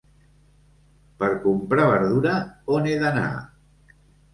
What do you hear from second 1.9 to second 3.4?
verdura, on he d'anar?